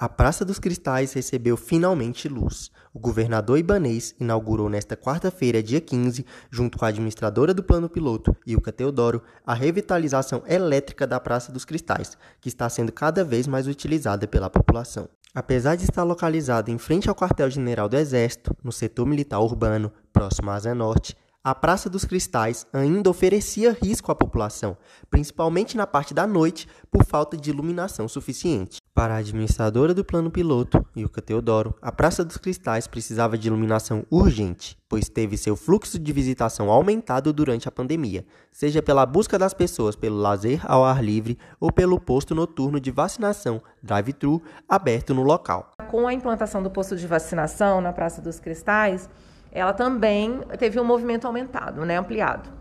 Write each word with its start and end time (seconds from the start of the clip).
A 0.00 0.08
Praça 0.08 0.46
dos 0.46 0.58
Cristais 0.58 1.12
recebeu 1.12 1.58
finalmente 1.58 2.26
luz. 2.26 2.70
O 2.94 2.98
governador 2.98 3.58
Ibanês 3.58 4.14
inaugurou 4.18 4.70
nesta 4.70 4.96
quarta-feira, 4.96 5.62
dia 5.62 5.78
15, 5.78 6.24
junto 6.50 6.78
com 6.78 6.86
a 6.86 6.88
administradora 6.88 7.52
do 7.52 7.62
plano 7.62 7.86
piloto, 7.86 8.34
Ilka 8.46 8.72
Teodoro, 8.72 9.22
a 9.44 9.52
revitalização 9.52 10.42
elétrica 10.46 11.06
da 11.06 11.20
Praça 11.20 11.52
dos 11.52 11.66
Cristais, 11.66 12.16
que 12.40 12.48
está 12.48 12.66
sendo 12.70 12.90
cada 12.90 13.22
vez 13.22 13.46
mais 13.46 13.66
utilizada 13.66 14.26
pela 14.26 14.48
população. 14.48 15.06
Apesar 15.34 15.76
de 15.76 15.84
estar 15.84 16.02
localizada 16.02 16.70
em 16.70 16.78
frente 16.78 17.10
ao 17.10 17.14
quartel-general 17.14 17.86
do 17.86 17.98
Exército, 17.98 18.56
no 18.64 18.72
setor 18.72 19.04
militar 19.04 19.40
urbano, 19.40 19.92
próximo 20.14 20.50
à 20.50 20.54
Asa 20.54 20.74
Norte, 20.74 21.14
a 21.44 21.54
Praça 21.54 21.90
dos 21.90 22.06
Cristais 22.06 22.66
ainda 22.72 23.10
oferecia 23.10 23.76
risco 23.78 24.10
à 24.10 24.14
população, 24.14 24.78
principalmente 25.10 25.76
na 25.76 25.86
parte 25.86 26.14
da 26.14 26.26
noite, 26.26 26.66
por 26.90 27.04
falta 27.04 27.36
de 27.36 27.50
iluminação 27.50 28.08
suficiente. 28.08 28.79
Para 29.00 29.14
a 29.14 29.16
administradora 29.16 29.94
do 29.94 30.04
plano 30.04 30.30
piloto, 30.30 30.84
Ilka 30.94 31.22
Teodoro, 31.22 31.74
a 31.80 31.90
Praça 31.90 32.22
dos 32.22 32.36
Cristais 32.36 32.86
precisava 32.86 33.38
de 33.38 33.48
iluminação 33.48 34.04
urgente, 34.10 34.76
pois 34.86 35.08
teve 35.08 35.38
seu 35.38 35.56
fluxo 35.56 35.98
de 35.98 36.12
visitação 36.12 36.70
aumentado 36.70 37.32
durante 37.32 37.66
a 37.66 37.72
pandemia, 37.72 38.26
seja 38.52 38.82
pela 38.82 39.06
busca 39.06 39.38
das 39.38 39.54
pessoas 39.54 39.96
pelo 39.96 40.18
lazer 40.18 40.60
ao 40.70 40.84
ar 40.84 41.02
livre 41.02 41.38
ou 41.58 41.72
pelo 41.72 41.98
posto 41.98 42.34
noturno 42.34 42.78
de 42.78 42.90
vacinação 42.90 43.62
drive-thru 43.82 44.42
aberto 44.68 45.14
no 45.14 45.22
local. 45.22 45.72
Com 45.90 46.06
a 46.06 46.12
implantação 46.12 46.62
do 46.62 46.70
posto 46.70 46.94
de 46.94 47.06
vacinação 47.06 47.80
na 47.80 47.94
Praça 47.94 48.20
dos 48.20 48.38
Cristais, 48.38 49.08
ela 49.50 49.72
também 49.72 50.42
teve 50.58 50.78
um 50.78 50.84
movimento 50.84 51.26
aumentado, 51.26 51.86
né, 51.86 51.96
ampliado. 51.96 52.59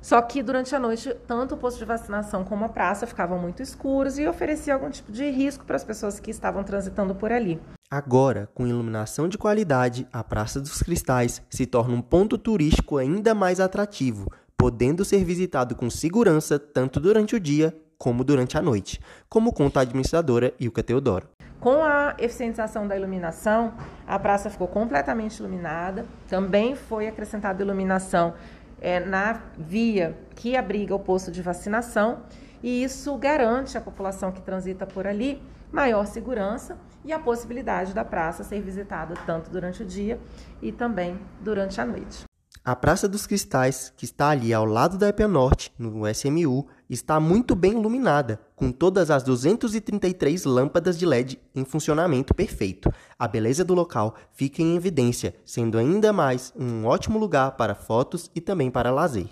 Só 0.00 0.20
que 0.22 0.42
durante 0.42 0.74
a 0.74 0.78
noite, 0.78 1.14
tanto 1.26 1.54
o 1.54 1.58
posto 1.58 1.78
de 1.78 1.84
vacinação 1.84 2.44
como 2.44 2.64
a 2.64 2.68
praça 2.68 3.06
ficavam 3.06 3.38
muito 3.38 3.62
escuros 3.62 4.18
e 4.18 4.26
oferecia 4.26 4.74
algum 4.74 4.90
tipo 4.90 5.10
de 5.10 5.28
risco 5.30 5.64
para 5.64 5.76
as 5.76 5.84
pessoas 5.84 6.20
que 6.20 6.30
estavam 6.30 6.62
transitando 6.62 7.14
por 7.14 7.32
ali. 7.32 7.60
Agora, 7.90 8.48
com 8.54 8.66
iluminação 8.66 9.28
de 9.28 9.38
qualidade, 9.38 10.08
a 10.12 10.24
Praça 10.24 10.60
dos 10.60 10.82
Cristais 10.82 11.40
se 11.48 11.66
torna 11.66 11.94
um 11.94 12.02
ponto 12.02 12.36
turístico 12.36 12.98
ainda 12.98 13.32
mais 13.34 13.60
atrativo, 13.60 14.30
podendo 14.56 15.04
ser 15.04 15.24
visitado 15.24 15.76
com 15.76 15.88
segurança 15.88 16.58
tanto 16.58 16.98
durante 16.98 17.36
o 17.36 17.40
dia 17.40 17.76
como 17.96 18.24
durante 18.24 18.58
a 18.58 18.62
noite, 18.62 19.00
como 19.28 19.52
conta 19.52 19.80
a 19.80 19.82
administradora 19.82 20.52
Ilka 20.58 20.82
Teodoro. 20.82 21.28
Com 21.60 21.82
a 21.82 22.14
eficientização 22.18 22.86
da 22.86 22.96
iluminação, 22.96 23.72
a 24.06 24.18
praça 24.18 24.50
ficou 24.50 24.68
completamente 24.68 25.38
iluminada. 25.38 26.04
Também 26.28 26.76
foi 26.76 27.08
acrescentada 27.08 27.62
iluminação 27.62 28.34
é, 28.80 29.00
na 29.00 29.42
via 29.56 30.16
que 30.34 30.56
abriga 30.56 30.94
o 30.94 30.98
posto 30.98 31.30
de 31.30 31.42
vacinação, 31.42 32.22
e 32.62 32.82
isso 32.82 33.16
garante 33.16 33.76
à 33.76 33.80
população 33.80 34.32
que 34.32 34.40
transita 34.40 34.86
por 34.86 35.06
ali 35.06 35.42
maior 35.72 36.06
segurança 36.06 36.78
e 37.04 37.12
a 37.12 37.18
possibilidade 37.18 37.94
da 37.94 38.04
praça 38.04 38.42
ser 38.42 38.60
visitada 38.60 39.14
tanto 39.26 39.50
durante 39.50 39.82
o 39.82 39.86
dia 39.86 40.18
e 40.60 40.72
também 40.72 41.18
durante 41.40 41.80
a 41.80 41.84
noite. 41.84 42.24
A 42.64 42.74
Praça 42.74 43.08
dos 43.08 43.28
Cristais, 43.28 43.92
que 43.96 44.04
está 44.04 44.30
ali 44.30 44.52
ao 44.52 44.64
lado 44.64 44.98
da 44.98 45.08
EPA 45.08 45.28
Norte, 45.28 45.72
no 45.78 46.04
SMU, 46.12 46.66
está 46.88 47.18
muito 47.18 47.54
bem 47.54 47.72
iluminada, 47.72 48.40
com 48.54 48.70
todas 48.70 49.10
as 49.10 49.22
233 49.22 50.44
lâmpadas 50.44 50.98
de 50.98 51.04
LED 51.04 51.40
em 51.54 51.64
funcionamento 51.64 52.34
perfeito. 52.34 52.90
A 53.18 53.26
beleza 53.26 53.64
do 53.64 53.74
local 53.74 54.14
fica 54.32 54.62
em 54.62 54.76
evidência, 54.76 55.34
sendo 55.44 55.78
ainda 55.78 56.12
mais 56.12 56.52
um 56.56 56.86
ótimo 56.86 57.18
lugar 57.18 57.52
para 57.52 57.74
fotos 57.74 58.30
e 58.34 58.40
também 58.40 58.70
para 58.70 58.90
lazer. 58.90 59.28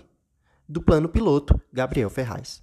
Do 0.67 0.81
plano 0.81 1.07
piloto, 1.07 1.59
Gabriel 1.71 2.09
Ferraz. 2.09 2.53